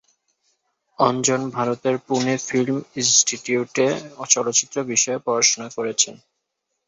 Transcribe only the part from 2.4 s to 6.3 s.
Film ইন্সটিটিউটে চলচ্চিত্র বিষয়ে পড়াশুনা করেছেন।